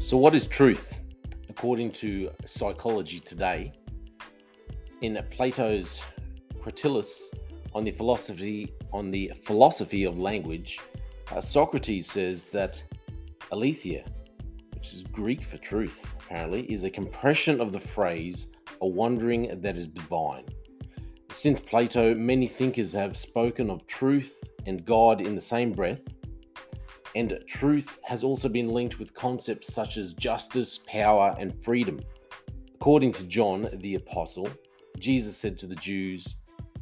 [0.00, 1.02] So, what is truth?
[1.50, 3.74] According to psychology today,
[5.02, 6.00] in Plato's
[6.58, 7.24] Cratylus
[7.74, 10.80] on the philosophy on the philosophy of language,
[11.30, 12.82] uh, Socrates says that
[13.52, 14.06] aletheia,
[14.74, 19.76] which is Greek for truth, apparently, is a compression of the phrase "a wondering that
[19.76, 20.46] is divine."
[21.30, 26.00] Since Plato, many thinkers have spoken of truth and God in the same breath
[27.14, 32.00] and truth has also been linked with concepts such as justice, power, and freedom.
[32.74, 34.48] According to John the Apostle,
[34.98, 36.36] Jesus said to the Jews,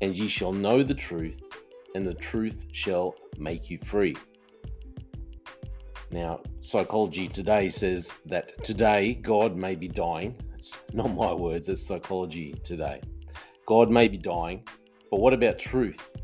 [0.00, 1.42] And ye shall know the truth,
[1.94, 4.16] and the truth shall make you free.
[6.10, 10.38] Now, psychology today says that today God may be dying.
[10.54, 13.00] It's not my words, that's psychology today.
[13.66, 14.66] God may be dying,
[15.10, 16.16] but what about truth?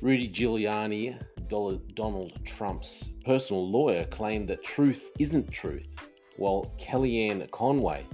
[0.00, 1.20] Rudy Giuliani
[1.94, 5.86] Donald Trump's personal lawyer claimed that truth isn't truth,
[6.36, 8.06] while Kellyanne Conway,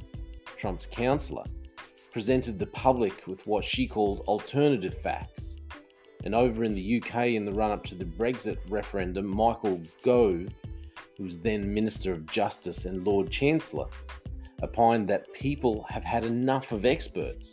[0.56, 1.44] Trump's counselor,
[2.12, 5.56] presented the public with what she called alternative facts.
[6.24, 10.48] And over in the UK, in the run up to the Brexit referendum, Michael Gove,
[11.16, 13.86] who was then Minister of Justice and Lord Chancellor,
[14.62, 17.52] opined that people have had enough of experts.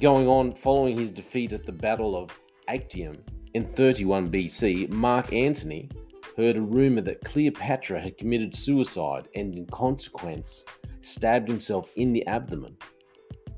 [0.00, 3.22] Going on, following his defeat at the Battle of Actium
[3.54, 5.88] in 31 BC, Mark Antony
[6.36, 10.64] heard a rumor that Cleopatra had committed suicide and, in consequence,
[11.02, 12.76] stabbed himself in the abdomen,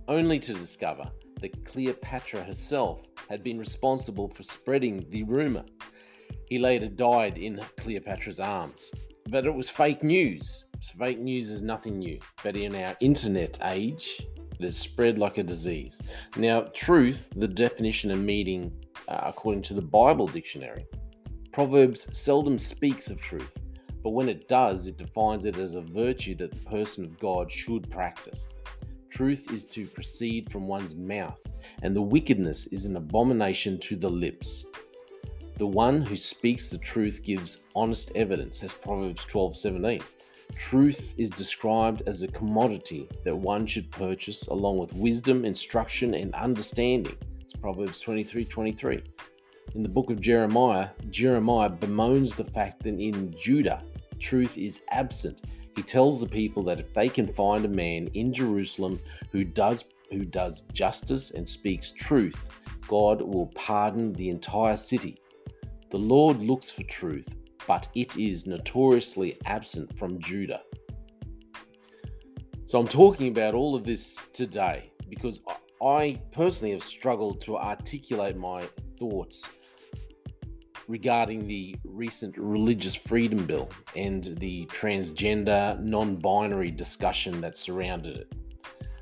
[0.09, 1.05] only to discover
[1.41, 5.65] that Cleopatra herself had been responsible for spreading the rumor.
[6.47, 8.91] He later died in Cleopatra's arms.
[9.29, 10.65] But it was fake news.
[10.99, 12.19] fake news is nothing new.
[12.43, 14.27] But in our internet age,
[14.59, 16.01] it has spread like a disease.
[16.37, 18.73] Now, truth, the definition and meaning
[19.11, 20.87] uh, according to the Bible dictionary.
[21.53, 23.59] Proverbs seldom speaks of truth,
[24.03, 27.51] but when it does, it defines it as a virtue that the person of God
[27.51, 28.57] should practice.
[29.11, 31.45] Truth is to proceed from one's mouth,
[31.83, 34.65] and the wickedness is an abomination to the lips.
[35.57, 40.03] The one who speaks the truth gives honest evidence, as Proverbs 12:17.
[40.55, 46.35] Truth is described as a commodity that one should purchase along with wisdom, instruction, and
[46.35, 47.17] understanding.
[47.61, 49.03] Proverbs 23 23.
[49.75, 53.83] In the book of Jeremiah, Jeremiah bemoans the fact that in Judah,
[54.19, 55.43] truth is absent.
[55.77, 59.01] He tells the people that if they can find a man in Jerusalem
[59.33, 62.49] who does who does justice and speaks truth,
[62.89, 65.21] God will pardon the entire city.
[65.91, 70.63] The Lord looks for truth, but it is notoriously absent from Judah.
[72.65, 75.41] So I'm talking about all of this today because
[75.83, 78.69] I personally have struggled to articulate my
[78.99, 79.49] thoughts
[80.89, 88.33] regarding the recent religious freedom bill and the transgender, non binary discussion that surrounded it.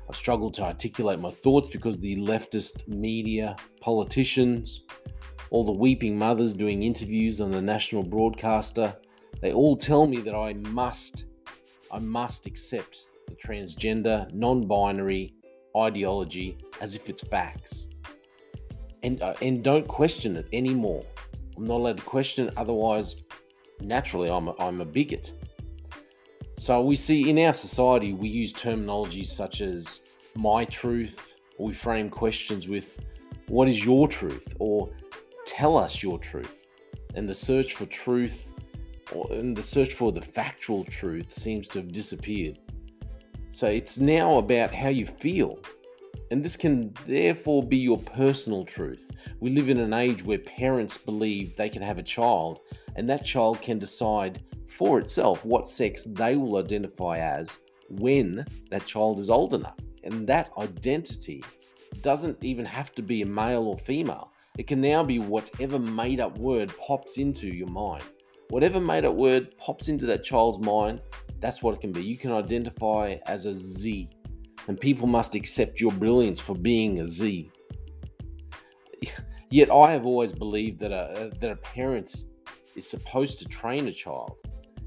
[0.07, 4.83] I've struggled to articulate my thoughts because the leftist media, politicians,
[5.51, 8.95] all the weeping mothers doing interviews on the national broadcaster,
[9.41, 11.25] they all tell me that I must,
[11.91, 15.33] I must accept the transgender, non binary,
[15.75, 17.87] ideology as if it's facts.
[19.03, 21.03] And, uh, and don't question it anymore.
[21.55, 23.17] I'm not allowed to question it, otherwise,
[23.81, 25.31] naturally, I'm a, I'm a bigot.
[26.57, 30.01] So we see in our society, we use terminology such as
[30.35, 32.99] my truth, or we frame questions with
[33.47, 34.89] what is your truth, or
[35.45, 36.65] tell us your truth.
[37.15, 38.53] And the search for truth,
[39.11, 42.59] or and the search for the factual truth, seems to have disappeared.
[43.51, 45.59] So it's now about how you feel.
[46.31, 49.09] And this can therefore be your personal truth.
[49.39, 52.59] We live in an age where parents believe they can have a child,
[52.95, 57.57] and that child can decide for itself what sex they will identify as
[57.89, 59.77] when that child is old enough.
[60.03, 61.43] And that identity
[62.01, 64.31] doesn't even have to be a male or female.
[64.59, 68.03] It can now be whatever made up word pops into your mind.
[68.49, 71.01] Whatever made up word pops into that child's mind,
[71.39, 72.03] that's what it can be.
[72.03, 74.09] You can identify as a Z,
[74.67, 77.51] and people must accept your brilliance for being a Z.
[79.49, 82.25] Yet I have always believed that a, uh, that a parent
[82.75, 84.37] is supposed to train a child.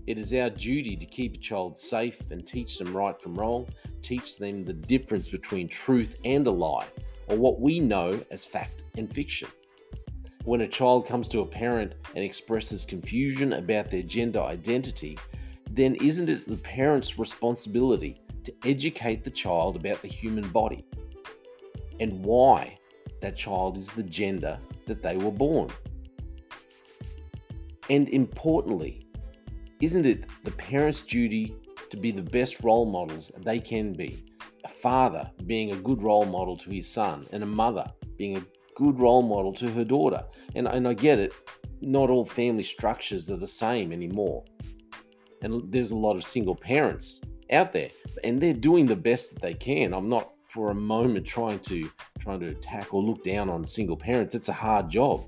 [0.07, 3.69] It is our duty to keep a child safe and teach them right from wrong,
[4.03, 6.87] teach them the difference between truth and a lie,
[7.29, 9.49] or what we know as fact and fiction.
[10.45, 15.17] When a child comes to a parent and expresses confusion about their gender identity,
[15.75, 20.85] then isn't it the parent's responsibility to educate the child about the human body
[21.99, 22.79] and why
[23.23, 25.71] that child is the gender that they were born?
[27.89, 29.07] And importantly,
[29.81, 31.57] isn't it the parents' duty
[31.91, 34.27] to be the best role models they can be?
[34.65, 38.45] A father being a good role model to his son, and a mother being a
[38.75, 40.23] good role model to her daughter.
[40.55, 41.33] And, and I get it,
[41.81, 44.45] not all family structures are the same anymore.
[45.43, 47.21] And there's a lot of single parents
[47.53, 47.91] out there,
[48.25, 49.93] and they're doing the best that they can.
[49.93, 51.91] I'm not for a moment trying to
[52.21, 54.35] trying to attack or look down on single parents.
[54.35, 55.25] It's a hard job.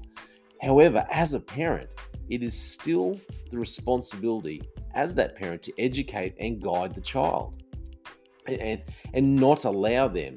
[0.63, 1.91] However, as a parent,
[2.31, 3.19] it is still
[3.51, 4.63] the responsibility
[4.95, 7.63] as that parent to educate and guide the child
[8.47, 8.83] and, and,
[9.13, 10.37] and not allow them,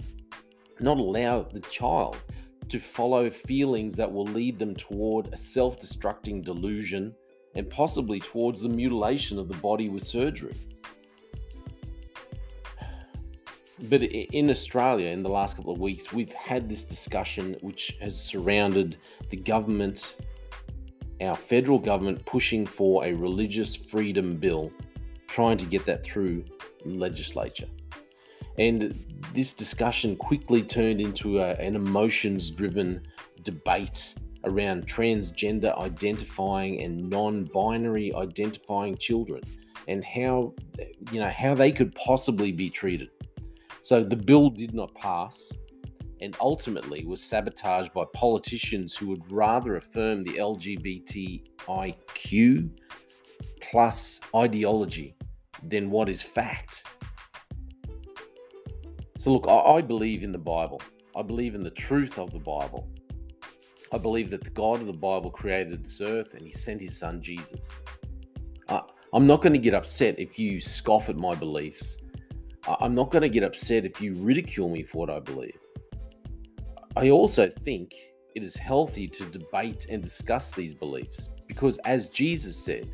[0.80, 2.18] not allow the child
[2.70, 7.14] to follow feelings that will lead them toward a self destructing delusion
[7.58, 10.56] and possibly towards the mutilation of the body with surgery.
[13.90, 18.20] But in Australia, in the last couple of weeks, we've had this discussion which has
[18.20, 18.98] surrounded
[19.30, 20.16] the government,
[21.20, 24.72] our federal government, pushing for a religious freedom bill,
[25.28, 26.46] trying to get that through
[26.86, 27.68] legislature.
[28.60, 29.04] And
[29.34, 33.02] this discussion quickly turned into a, an emotions driven
[33.44, 34.14] debate
[34.48, 39.42] around transgender identifying and non-binary identifying children
[39.88, 40.54] and how
[41.12, 43.10] you know how they could possibly be treated
[43.82, 45.54] so the bill did not pass
[46.22, 51.42] and ultimately was sabotaged by politicians who would rather affirm the LGBTIQ
[53.62, 55.16] plus ideology
[55.64, 56.84] than what is fact.
[59.18, 60.80] So, look, I, believe in the Bible.
[61.16, 62.88] I believe in the truth of the Bible.
[63.92, 66.98] I believe that the God of the Bible created this earth and he sent his
[66.98, 67.62] son Jesus.
[68.68, 68.82] Uh,
[69.14, 71.98] I'm not going to get upset if you scoff at my beliefs.
[72.82, 75.58] I'm not going to get upset if you ridicule me for what I believe.
[76.98, 77.96] I also think
[78.36, 82.90] it is healthy to debate and discuss these beliefs because, as Jesus said,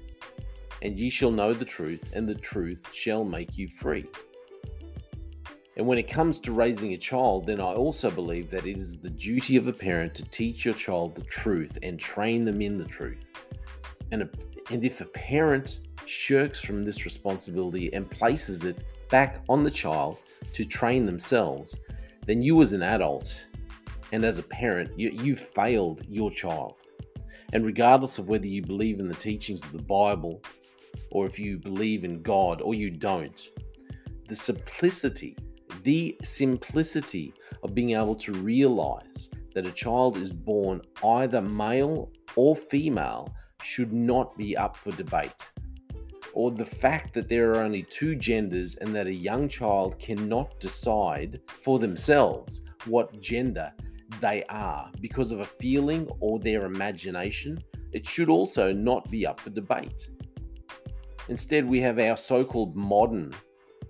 [0.84, 4.06] and ye shall know the truth, and the truth shall make you free.
[5.76, 9.00] And when it comes to raising a child, then I also believe that it is
[9.00, 12.78] the duty of a parent to teach your child the truth and train them in
[12.78, 13.26] the truth.
[14.12, 14.30] And, a,
[14.70, 20.20] and if a parent shirks from this responsibility and places it back on the child
[20.54, 21.80] to train themselves,
[22.28, 23.36] then you as an adult
[24.12, 26.76] and as a parent, you, you failed your child.
[27.52, 30.42] And regardless of whether you believe in the teachings of the Bible
[31.10, 33.50] or if you believe in God or you don't,
[34.28, 35.36] the simplicity
[35.84, 37.34] the simplicity
[37.64, 43.94] of being able to realize that a child is born either male or female should
[43.94, 45.32] not be up for debate.
[46.34, 50.60] Or the fact that there are only two genders and that a young child cannot
[50.60, 53.72] decide for themselves what gender
[54.20, 59.40] they are because of a feeling or their imagination, it should also not be up
[59.40, 60.10] for debate.
[61.30, 63.34] Instead, we have our so called modern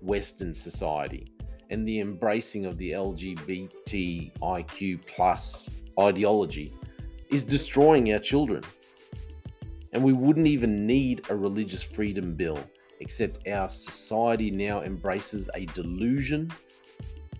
[0.01, 1.32] Western society
[1.73, 4.29] and the embracing of the LGBTIQ
[5.07, 6.71] plus ideology
[7.31, 8.63] is destroying our children.
[9.91, 12.59] And we wouldn't even need a religious freedom bill,
[12.99, 16.51] except our society now embraces a delusion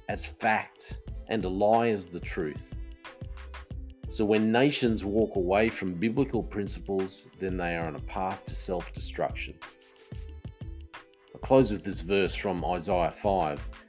[0.10, 0.98] as fact
[1.28, 2.74] and a lie as the truth.
[4.10, 8.56] So when nations walk away from biblical principles, then they are on a path to
[8.56, 9.54] self destruction.
[11.36, 13.83] I'll close with this verse from Isaiah 5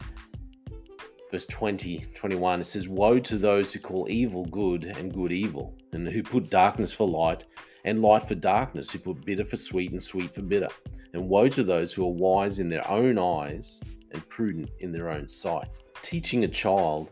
[1.35, 5.76] verse 20, 21, it says, Woe to those who call evil good and good evil,
[5.91, 7.45] and who put darkness for light
[7.85, 10.69] and light for darkness, who put bitter for sweet and sweet for bitter.
[11.12, 13.81] And woe to those who are wise in their own eyes
[14.12, 15.81] and prudent in their own sight.
[16.03, 17.11] Teaching a child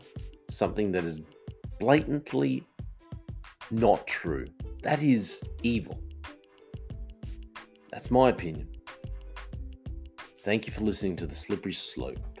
[0.49, 1.19] something that is
[1.77, 2.65] blatantly
[3.71, 4.47] not true,
[4.83, 6.01] that is evil.
[7.91, 8.69] That's my opinion.
[10.45, 12.32] Thank you for listening to The Slippery Slope.